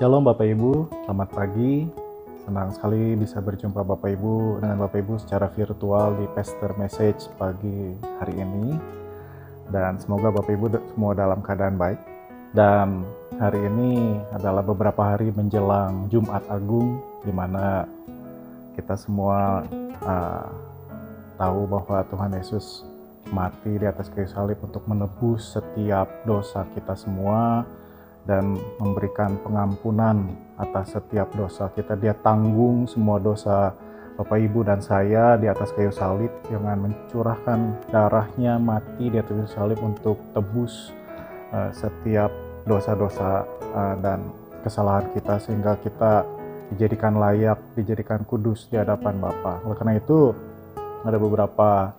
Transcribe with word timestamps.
Shalom 0.00 0.24
Bapak 0.24 0.48
Ibu, 0.48 0.88
selamat 1.04 1.28
pagi. 1.28 1.84
Senang 2.48 2.72
sekali 2.72 3.20
bisa 3.20 3.36
berjumpa 3.36 3.84
Bapak 3.84 4.08
Ibu 4.16 4.64
dengan 4.64 4.80
Bapak 4.80 4.96
Ibu 4.96 5.20
secara 5.20 5.52
virtual 5.52 6.16
di 6.16 6.24
Pastor 6.32 6.72
Message 6.80 7.28
pagi 7.36 8.00
hari 8.16 8.32
ini. 8.40 8.80
Dan 9.68 10.00
semoga 10.00 10.32
Bapak 10.32 10.56
Ibu 10.56 10.72
semua 10.96 11.12
dalam 11.12 11.44
keadaan 11.44 11.76
baik. 11.76 12.00
Dan 12.56 13.04
hari 13.36 13.60
ini 13.60 14.16
adalah 14.32 14.64
beberapa 14.64 15.04
hari 15.04 15.36
menjelang 15.36 16.08
Jumat 16.08 16.48
Agung 16.48 17.04
di 17.20 17.32
mana 17.36 17.84
kita 18.80 18.96
semua 18.96 19.68
uh, 20.00 20.48
tahu 21.36 21.68
bahwa 21.68 22.08
Tuhan 22.08 22.40
Yesus 22.40 22.88
mati 23.36 23.76
di 23.76 23.84
atas 23.84 24.08
kayu 24.08 24.32
salib 24.32 24.56
untuk 24.64 24.80
menebus 24.88 25.60
setiap 25.60 26.08
dosa 26.24 26.64
kita 26.72 26.96
semua 26.96 27.68
dan 28.28 28.56
memberikan 28.80 29.36
pengampunan 29.40 30.28
atas 30.60 30.96
setiap 30.96 31.32
dosa 31.36 31.72
kita. 31.72 31.96
Dia 31.96 32.12
tanggung 32.12 32.84
semua 32.84 33.16
dosa 33.16 33.72
Bapak 34.20 34.36
Ibu 34.36 34.68
dan 34.68 34.84
saya 34.84 35.40
di 35.40 35.48
atas 35.48 35.72
kayu 35.72 35.88
salib 35.88 36.28
dengan 36.44 36.76
mencurahkan 36.84 37.88
darahnya 37.88 38.60
mati 38.60 39.08
di 39.08 39.16
atas 39.16 39.32
kayu 39.32 39.48
salib 39.48 39.78
untuk 39.80 40.20
tebus 40.36 40.92
uh, 41.56 41.72
setiap 41.72 42.28
dosa-dosa 42.68 43.48
uh, 43.72 43.96
dan 44.04 44.20
kesalahan 44.60 45.08
kita 45.16 45.40
sehingga 45.40 45.72
kita 45.80 46.28
dijadikan 46.76 47.16
layak, 47.16 47.58
dijadikan 47.74 48.20
kudus 48.28 48.68
di 48.68 48.76
hadapan 48.76 49.16
Bapa. 49.18 49.64
Oleh 49.64 49.76
karena 49.80 49.96
itu 49.96 50.36
ada 51.00 51.16
beberapa 51.16 51.96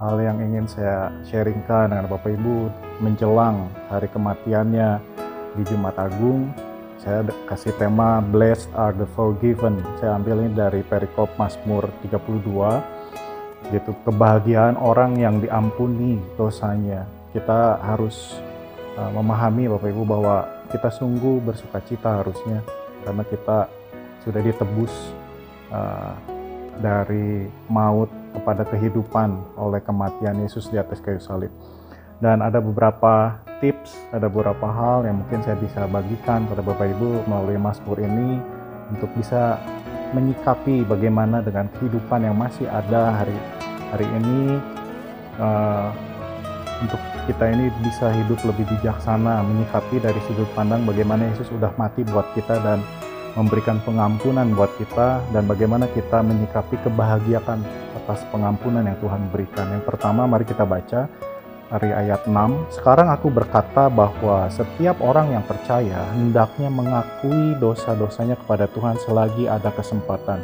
hal 0.00 0.16
yang 0.22 0.38
ingin 0.40 0.64
saya 0.70 1.12
sharingkan 1.28 1.92
dengan 1.92 2.08
Bapak 2.08 2.32
Ibu 2.32 2.70
menjelang 3.04 3.68
hari 3.92 4.08
kematiannya 4.08 5.17
di 5.58 5.66
Jumat 5.66 5.98
Agung 5.98 6.54
saya 6.98 7.22
kasih 7.46 7.70
tema 7.78 8.18
Blessed 8.18 8.74
are 8.74 8.90
the 8.90 9.06
forgiven. 9.14 9.78
Saya 10.02 10.18
ambil 10.18 10.42
ini 10.42 10.50
dari 10.50 10.82
perikop 10.82 11.30
Mazmur 11.38 11.86
32 12.02 13.70
gitu 13.70 13.94
kebahagiaan 14.02 14.74
orang 14.74 15.14
yang 15.14 15.38
diampuni 15.38 16.18
dosanya. 16.34 17.06
Kita 17.30 17.78
harus 17.86 18.42
uh, 18.98 19.14
memahami 19.14 19.70
Bapak 19.70 19.94
Ibu 19.94 20.02
bahwa 20.02 20.42
kita 20.74 20.90
sungguh 20.90 21.38
bersuka 21.38 21.78
cita 21.86 22.18
harusnya. 22.18 22.66
Karena 23.06 23.22
kita 23.22 23.70
sudah 24.26 24.42
ditebus 24.42 24.92
uh, 25.70 26.12
dari 26.82 27.46
maut 27.70 28.10
kepada 28.34 28.66
kehidupan 28.66 29.38
oleh 29.54 29.78
kematian 29.86 30.42
Yesus 30.42 30.66
di 30.66 30.82
atas 30.82 30.98
kayu 30.98 31.22
salib. 31.22 31.54
Dan 32.18 32.42
ada 32.42 32.58
beberapa 32.58 33.38
tips, 33.58 33.94
ada 34.14 34.30
beberapa 34.30 34.66
hal 34.66 35.06
yang 35.06 35.22
mungkin 35.22 35.42
saya 35.42 35.58
bisa 35.58 35.86
bagikan 35.90 36.46
kepada 36.46 36.62
Bapak 36.62 36.86
Ibu 36.98 37.26
melalui 37.26 37.58
Mazmur 37.58 37.98
ini 37.98 38.38
untuk 38.90 39.10
bisa 39.18 39.58
menyikapi 40.16 40.88
bagaimana 40.88 41.44
dengan 41.44 41.68
kehidupan 41.76 42.24
yang 42.24 42.36
masih 42.38 42.64
ada 42.64 43.12
hari 43.12 43.36
hari 43.92 44.06
ini 44.08 44.56
uh, 45.36 45.92
untuk 46.80 47.00
kita 47.28 47.44
ini 47.52 47.68
bisa 47.84 48.08
hidup 48.08 48.40
lebih 48.48 48.64
bijaksana 48.64 49.44
menyikapi 49.44 50.00
dari 50.00 50.16
sudut 50.24 50.48
pandang 50.56 50.88
bagaimana 50.88 51.28
Yesus 51.28 51.52
sudah 51.52 51.68
mati 51.76 52.06
buat 52.08 52.24
kita 52.32 52.56
dan 52.64 52.80
memberikan 53.36 53.78
pengampunan 53.84 54.48
buat 54.56 54.72
kita 54.80 55.20
dan 55.30 55.44
bagaimana 55.44 55.84
kita 55.92 56.24
menyikapi 56.24 56.80
kebahagiaan 56.82 57.60
atas 57.94 58.24
pengampunan 58.32 58.82
yang 58.82 58.96
Tuhan 58.98 59.28
berikan. 59.28 59.68
Yang 59.68 59.84
pertama 59.84 60.24
mari 60.24 60.48
kita 60.48 60.64
baca 60.64 61.06
dari 61.68 61.92
ayat 61.92 62.24
6, 62.24 62.80
sekarang 62.80 63.12
aku 63.12 63.28
berkata 63.28 63.92
bahwa 63.92 64.48
setiap 64.48 65.04
orang 65.04 65.36
yang 65.36 65.44
percaya 65.44 66.00
hendaknya 66.16 66.72
mengakui 66.72 67.52
dosa-dosanya 67.60 68.40
kepada 68.40 68.64
Tuhan 68.72 68.96
selagi 69.04 69.44
ada 69.44 69.68
kesempatan 69.68 70.40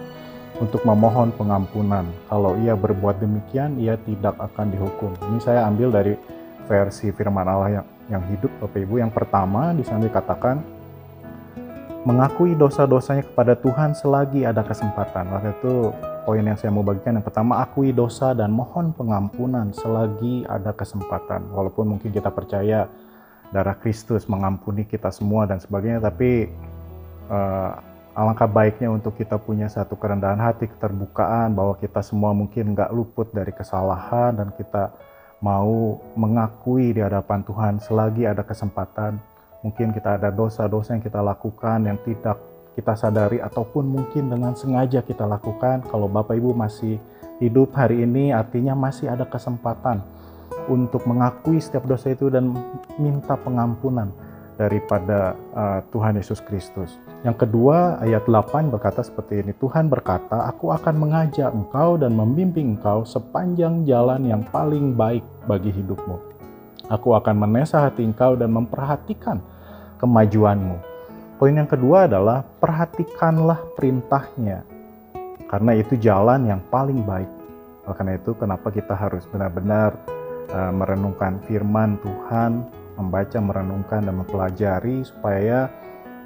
untuk 0.61 0.85
memohon 0.85 1.33
pengampunan. 1.35 2.05
Kalau 2.29 2.55
ia 2.61 2.77
berbuat 2.77 3.19
demikian, 3.25 3.81
ia 3.81 3.97
tidak 3.97 4.37
akan 4.37 4.71
dihukum. 4.71 5.17
Ini 5.33 5.39
saya 5.41 5.65
ambil 5.67 5.91
dari 5.91 6.15
versi 6.69 7.09
firman 7.11 7.49
Allah 7.49 7.81
yang, 7.81 7.87
yang 8.21 8.23
hidup 8.29 8.53
Bapak 8.61 8.85
Ibu. 8.85 9.01
Yang 9.01 9.13
pertama 9.17 9.73
di 9.73 9.83
sana 9.83 10.05
dikatakan 10.05 10.57
mengakui 12.05 12.53
dosa-dosanya 12.53 13.25
kepada 13.25 13.57
Tuhan 13.57 13.97
selagi 13.97 14.45
ada 14.45 14.61
kesempatan. 14.61 15.25
Waktu 15.33 15.51
itu 15.57 15.75
poin 16.25 16.41
yang 16.41 16.57
saya 16.57 16.73
mau 16.73 16.83
bagikan 16.83 17.21
yang 17.21 17.25
pertama 17.25 17.61
akui 17.61 17.93
dosa 17.93 18.33
dan 18.33 18.51
mohon 18.51 18.97
pengampunan 18.97 19.71
selagi 19.77 20.49
ada 20.49 20.73
kesempatan. 20.73 21.45
Walaupun 21.53 21.95
mungkin 21.97 22.11
kita 22.11 22.33
percaya 22.33 22.89
darah 23.53 23.77
Kristus 23.77 24.27
mengampuni 24.27 24.89
kita 24.89 25.13
semua 25.13 25.47
dan 25.47 25.61
sebagainya 25.63 26.03
tapi 26.03 26.49
uh, 27.29 27.77
alangkah 28.17 28.49
baiknya 28.49 28.89
untuk 28.91 29.15
kita 29.21 29.37
punya 29.37 29.69
satu 29.69 29.95
kerendahan 29.95 30.41
hati 30.41 30.67
keterbukaan 30.67 31.53
bahwa 31.53 31.77
kita 31.79 32.01
semua 32.01 32.33
mungkin 32.33 32.73
nggak 32.73 32.91
luput 32.91 33.31
dari 33.31 33.53
kesalahan 33.53 34.35
dan 34.35 34.49
kita 34.57 34.91
mau 35.45 36.01
mengakui 36.17 36.97
di 36.97 37.05
hadapan 37.05 37.45
Tuhan 37.45 37.75
selagi 37.85 38.25
ada 38.25 38.41
kesempatan. 38.41 39.21
Mungkin 39.61 39.93
kita 39.93 40.17
ada 40.21 40.33
dosa-dosa 40.33 40.97
yang 40.97 41.05
kita 41.05 41.21
lakukan 41.21 41.85
yang 41.85 42.01
tidak 42.05 42.37
kita 42.75 42.99
sadari 42.99 43.39
ataupun 43.39 43.87
mungkin 43.87 44.29
dengan 44.29 44.59
sengaja 44.59 45.01
kita 45.01 45.25
lakukan 45.25 45.87
kalau 45.89 46.11
Bapak 46.11 46.35
Ibu 46.35 46.53
masih 46.53 46.99
hidup 47.39 47.75
hari 47.75 48.03
ini 48.03 48.35
artinya 48.35 48.75
masih 48.75 49.11
ada 49.11 49.27
kesempatan 49.27 50.03
untuk 50.67 51.07
mengakui 51.07 51.59
setiap 51.59 51.87
dosa 51.87 52.13
itu 52.13 52.31
dan 52.31 52.55
minta 52.99 53.35
pengampunan 53.39 54.11
daripada 54.55 55.35
uh, 55.51 55.83
Tuhan 55.91 56.15
Yesus 56.15 56.39
Kristus. 56.39 56.95
Yang 57.27 57.49
kedua, 57.49 57.99
ayat 57.99 58.29
8 58.29 58.71
berkata 58.71 59.03
seperti 59.03 59.43
ini. 59.43 59.53
Tuhan 59.59 59.91
berkata, 59.91 60.47
"Aku 60.47 60.71
akan 60.71 60.95
mengajak 60.95 61.51
engkau 61.51 61.99
dan 61.99 62.15
membimbing 62.15 62.79
engkau 62.79 63.03
sepanjang 63.03 63.83
jalan 63.83 64.23
yang 64.23 64.47
paling 64.55 64.95
baik 64.95 65.27
bagi 65.51 65.75
hidupmu. 65.75 66.17
Aku 66.93 67.17
akan 67.17 67.35
menasehati 67.35 68.05
engkau 68.07 68.39
dan 68.39 68.55
memperhatikan 68.55 69.43
kemajuanmu." 69.99 70.94
Poin 71.45 71.61
yang 71.61 71.69
kedua 71.69 72.09
adalah 72.09 72.41
perhatikanlah 72.41 73.77
perintahnya. 73.77 74.65
Karena 75.45 75.77
itu 75.77 75.93
jalan 76.01 76.49
yang 76.49 76.65
paling 76.73 77.05
baik. 77.05 77.29
Karena 77.85 78.17
itu 78.17 78.33
kenapa 78.33 78.73
kita 78.73 78.97
harus 78.97 79.29
benar-benar 79.29 79.93
uh, 80.49 80.73
merenungkan 80.73 81.45
firman 81.45 82.01
Tuhan, 82.01 82.65
membaca, 82.97 83.37
merenungkan 83.45 84.09
dan 84.09 84.25
mempelajari 84.25 85.05
supaya 85.05 85.69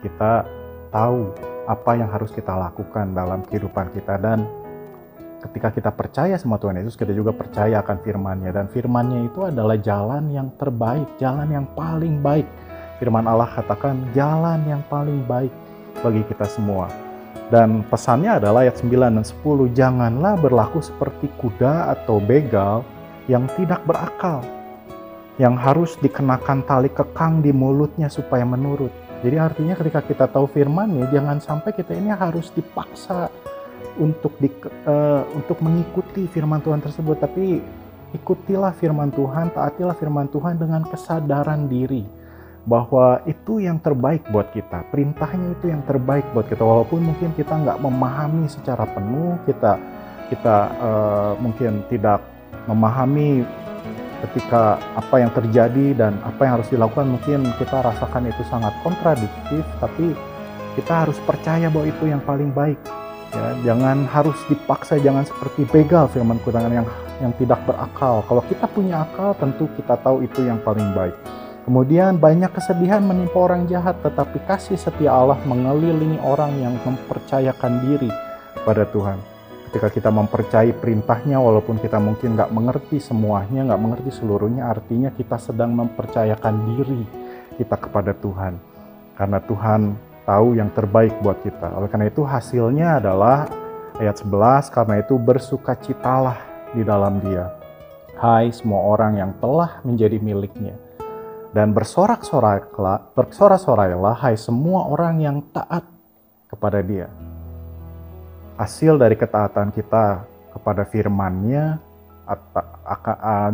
kita 0.06 0.46
tahu 0.94 1.34
apa 1.66 1.98
yang 1.98 2.14
harus 2.14 2.30
kita 2.30 2.54
lakukan 2.54 3.10
dalam 3.10 3.42
kehidupan 3.50 3.90
kita 3.90 4.22
dan 4.22 4.46
ketika 5.42 5.74
kita 5.74 5.90
percaya 5.90 6.38
sama 6.38 6.62
Tuhan 6.62 6.78
Yesus, 6.78 6.94
kita 6.94 7.10
juga 7.10 7.34
percaya 7.34 7.82
akan 7.82 8.06
firman-Nya 8.06 8.54
dan 8.54 8.70
firman-Nya 8.70 9.26
itu 9.26 9.50
adalah 9.50 9.74
jalan 9.82 10.30
yang 10.30 10.54
terbaik, 10.54 11.10
jalan 11.18 11.50
yang 11.50 11.66
paling 11.74 12.22
baik 12.22 12.46
firman 12.98 13.24
Allah 13.24 13.48
katakan 13.54 14.10
jalan 14.12 14.58
yang 14.66 14.82
paling 14.90 15.22
baik 15.24 15.54
bagi 16.02 16.22
kita 16.26 16.44
semua. 16.50 16.90
Dan 17.48 17.80
pesannya 17.88 18.36
adalah 18.36 18.68
ayat 18.68 18.76
9 18.76 19.16
dan 19.16 19.24
10, 19.24 19.72
janganlah 19.72 20.36
berlaku 20.36 20.84
seperti 20.84 21.32
kuda 21.40 21.96
atau 21.96 22.20
begal 22.20 22.84
yang 23.24 23.48
tidak 23.56 23.80
berakal, 23.88 24.44
yang 25.40 25.56
harus 25.56 25.96
dikenakan 26.04 26.60
tali 26.68 26.92
kekang 26.92 27.40
di 27.40 27.48
mulutnya 27.48 28.12
supaya 28.12 28.44
menurut. 28.44 28.92
Jadi 29.24 29.36
artinya 29.40 29.74
ketika 29.80 30.04
kita 30.04 30.24
tahu 30.28 30.44
firman 30.52 30.92
nih, 30.92 31.08
jangan 31.08 31.40
sampai 31.40 31.72
kita 31.72 31.96
ini 31.96 32.12
harus 32.12 32.52
dipaksa 32.52 33.32
untuk 33.96 34.36
di, 34.36 34.52
uh, 34.84 35.24
untuk 35.32 35.58
mengikuti 35.64 36.28
firman 36.28 36.60
Tuhan 36.60 36.84
tersebut, 36.84 37.16
tapi 37.16 37.64
ikutilah 38.12 38.76
firman 38.76 39.08
Tuhan, 39.08 39.56
taatilah 39.56 39.96
firman 39.96 40.28
Tuhan 40.28 40.60
dengan 40.60 40.84
kesadaran 40.84 41.64
diri 41.64 42.27
bahwa 42.68 43.24
itu 43.24 43.64
yang 43.64 43.80
terbaik 43.80 44.28
buat 44.28 44.52
kita. 44.52 44.84
Perintahnya 44.92 45.56
itu 45.56 45.72
yang 45.72 45.80
terbaik 45.88 46.28
buat 46.36 46.44
kita. 46.44 46.60
Walaupun 46.60 47.00
mungkin 47.00 47.32
kita 47.32 47.56
nggak 47.56 47.80
memahami 47.80 48.44
secara 48.44 48.84
penuh, 48.84 49.40
kita 49.48 49.80
kita 50.28 50.56
uh, 50.76 51.32
mungkin 51.40 51.80
tidak 51.88 52.20
memahami 52.68 53.48
ketika 54.28 54.76
apa 54.98 55.24
yang 55.24 55.32
terjadi 55.32 55.86
dan 55.96 56.12
apa 56.20 56.40
yang 56.44 56.60
harus 56.60 56.68
dilakukan 56.68 57.06
mungkin 57.06 57.48
kita 57.56 57.80
rasakan 57.80 58.28
itu 58.28 58.42
sangat 58.50 58.74
kontradiktif 58.84 59.64
tapi 59.78 60.12
kita 60.74 61.06
harus 61.06 61.16
percaya 61.22 61.70
bahwa 61.70 61.86
itu 61.86 62.04
yang 62.10 62.20
paling 62.26 62.50
baik 62.50 62.76
ya 63.30 63.72
jangan 63.72 64.08
harus 64.10 64.36
dipaksa 64.50 64.98
jangan 64.98 65.22
seperti 65.22 65.64
begal 65.70 66.10
firman 66.10 66.42
kurangan 66.42 66.82
yang 66.82 66.86
yang 67.22 67.32
tidak 67.38 67.62
berakal 67.62 68.26
kalau 68.26 68.42
kita 68.50 68.66
punya 68.66 69.06
akal 69.06 69.38
tentu 69.38 69.70
kita 69.78 69.94
tahu 70.02 70.26
itu 70.26 70.42
yang 70.42 70.58
paling 70.66 70.90
baik 70.98 71.14
Kemudian 71.64 72.16
banyak 72.16 72.52
kesedihan 72.54 73.02
menimpa 73.02 73.38
orang 73.38 73.66
jahat, 73.66 73.98
tetapi 74.04 74.40
kasih 74.46 74.78
setia 74.78 75.12
Allah 75.12 75.40
mengelilingi 75.44 76.20
orang 76.22 76.54
yang 76.60 76.74
mempercayakan 76.84 77.72
diri 77.84 78.10
pada 78.62 78.88
Tuhan. 78.88 79.18
Ketika 79.68 79.92
kita 79.92 80.08
mempercayai 80.08 80.72
perintahnya, 80.72 81.36
walaupun 81.36 81.76
kita 81.76 82.00
mungkin 82.00 82.40
nggak 82.40 82.48
mengerti 82.56 82.96
semuanya, 83.04 83.68
nggak 83.68 83.82
mengerti 83.84 84.10
seluruhnya, 84.16 84.64
artinya 84.72 85.12
kita 85.12 85.36
sedang 85.36 85.76
mempercayakan 85.76 86.54
diri 86.72 87.04
kita 87.60 87.76
kepada 87.76 88.16
Tuhan. 88.16 88.56
Karena 89.12 89.36
Tuhan 89.44 89.80
tahu 90.24 90.56
yang 90.56 90.72
terbaik 90.72 91.12
buat 91.20 91.36
kita. 91.44 91.76
Oleh 91.76 91.88
karena 91.92 92.08
itu 92.08 92.24
hasilnya 92.24 92.96
adalah 92.96 93.44
ayat 94.00 94.16
11, 94.24 94.72
karena 94.72 95.04
itu 95.04 95.20
bersukacitalah 95.20 96.40
di 96.72 96.80
dalam 96.80 97.20
dia. 97.20 97.52
Hai 98.16 98.48
semua 98.50 98.88
orang 98.88 99.20
yang 99.20 99.36
telah 99.36 99.84
menjadi 99.84 100.16
miliknya. 100.16 100.87
Dan 101.48 101.72
bersorak-sorailah, 101.72 103.16
bersorak-sorailah 103.16 104.14
hai 104.20 104.36
semua 104.36 104.84
orang 104.84 105.16
yang 105.24 105.36
taat 105.48 105.84
kepada 106.48 106.84
dia. 106.84 107.08
Hasil 108.60 109.00
dari 109.00 109.16
ketaatan 109.16 109.72
kita 109.72 110.28
kepada 110.52 110.84
firman-Nya 110.84 111.80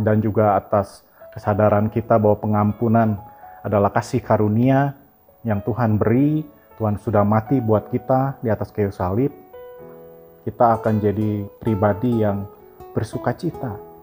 dan 0.03 0.17
juga 0.19 0.59
atas 0.59 1.05
kesadaran 1.31 1.87
kita 1.87 2.19
bahwa 2.19 2.35
pengampunan 2.35 3.15
adalah 3.63 3.91
kasih 3.93 4.19
karunia 4.19 4.91
yang 5.47 5.63
Tuhan 5.63 5.95
beri, 5.95 6.43
Tuhan 6.75 6.99
sudah 6.99 7.23
mati 7.23 7.63
buat 7.63 7.87
kita 7.87 8.43
di 8.43 8.51
atas 8.51 8.75
kayu 8.75 8.91
salib, 8.91 9.31
kita 10.43 10.81
akan 10.81 10.99
jadi 10.99 11.47
pribadi 11.63 12.19
yang 12.19 12.43
bersuka 12.91 13.31
cita 13.31 13.95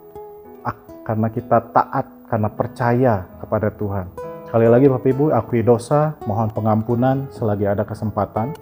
karena 1.02 1.28
kita 1.28 1.58
taat, 1.74 2.06
karena 2.32 2.48
percaya 2.48 3.28
kepada 3.44 3.68
Tuhan. 3.76 4.08
Sekali 4.48 4.64
lagi 4.64 4.88
Bapak 4.88 5.08
Ibu, 5.12 5.36
akui 5.36 5.60
dosa, 5.60 6.16
mohon 6.24 6.48
pengampunan 6.48 7.28
selagi 7.28 7.68
ada 7.68 7.84
kesempatan. 7.84 8.56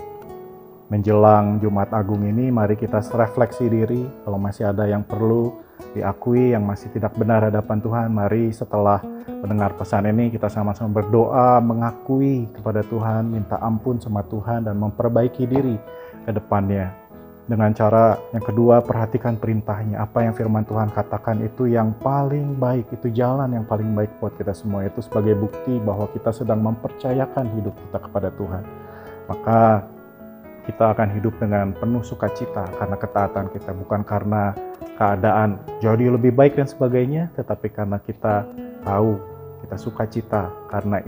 Menjelang 0.90 1.62
Jumat 1.62 1.94
Agung 1.94 2.26
ini, 2.26 2.50
mari 2.50 2.74
kita 2.74 2.98
refleksi 3.14 3.70
diri. 3.70 4.02
Kalau 4.26 4.42
masih 4.42 4.74
ada 4.74 4.90
yang 4.90 5.06
perlu 5.06 5.54
diakui, 5.94 6.50
yang 6.50 6.66
masih 6.66 6.90
tidak 6.90 7.14
benar 7.14 7.46
hadapan 7.46 7.78
Tuhan, 7.78 8.10
mari 8.10 8.50
setelah 8.50 8.98
mendengar 9.38 9.78
pesan 9.78 10.10
ini 10.10 10.34
kita 10.34 10.50
sama-sama 10.50 10.98
berdoa 10.98 11.62
mengakui 11.62 12.50
kepada 12.50 12.82
Tuhan, 12.82 13.30
minta 13.30 13.54
ampun 13.62 14.02
sama 14.02 14.26
Tuhan 14.26 14.66
dan 14.66 14.82
memperbaiki 14.82 15.46
diri 15.46 15.78
ke 16.26 16.30
depannya. 16.34 16.99
Dengan 17.50 17.74
cara 17.74 18.14
yang 18.30 18.46
kedua, 18.46 18.78
perhatikan 18.78 19.34
perintahnya. 19.34 20.06
Apa 20.06 20.22
yang 20.22 20.38
firman 20.38 20.62
Tuhan 20.62 20.94
katakan 20.94 21.42
itu 21.42 21.66
yang 21.66 21.90
paling 21.98 22.54
baik, 22.54 22.86
itu 22.94 23.10
jalan 23.10 23.50
yang 23.50 23.66
paling 23.66 23.90
baik 23.90 24.14
buat 24.22 24.30
kita 24.38 24.54
semua. 24.54 24.86
Itu 24.86 25.02
sebagai 25.02 25.34
bukti 25.34 25.82
bahwa 25.82 26.06
kita 26.14 26.30
sedang 26.30 26.62
mempercayakan 26.62 27.50
hidup 27.58 27.74
kita 27.74 27.98
kepada 28.06 28.30
Tuhan. 28.38 28.62
Maka 29.26 29.82
kita 30.70 30.94
akan 30.94 31.10
hidup 31.10 31.34
dengan 31.42 31.74
penuh 31.74 32.06
sukacita 32.06 32.70
karena 32.78 32.94
ketaatan 32.94 33.50
kita, 33.50 33.74
bukan 33.74 34.06
karena 34.06 34.54
keadaan 34.94 35.58
jadi 35.82 36.06
lebih 36.06 36.30
baik 36.30 36.54
dan 36.54 36.70
sebagainya, 36.70 37.34
tetapi 37.34 37.66
karena 37.74 37.98
kita 37.98 38.46
tahu 38.86 39.18
kita 39.66 39.74
sukacita 39.74 40.54
karena 40.70 41.02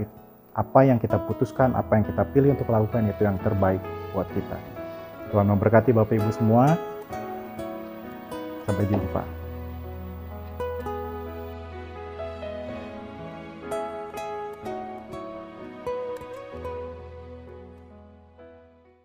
apa 0.59 0.79
yang 0.83 0.99
kita 0.99 1.23
putuskan, 1.23 1.71
apa 1.71 2.03
yang 2.03 2.03
kita 2.03 2.27
pilih 2.35 2.51
untuk 2.51 2.67
lakukan 2.67 3.07
itu 3.07 3.23
yang 3.23 3.39
terbaik 3.39 3.79
buat 4.11 4.27
kita. 4.35 4.72
Tuhan 5.33 5.49
memberkati 5.49 5.89
Bapak 5.89 6.13
Ibu 6.13 6.29
semua. 6.29 6.77
Sampai 8.69 8.85
jumpa. 8.85 9.42